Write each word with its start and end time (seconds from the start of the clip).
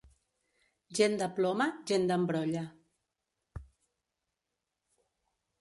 Gent 0.99 1.17
de 1.19 1.27
ploma, 1.39 1.67
gent 1.91 2.09
d'embrolla. 2.11 2.65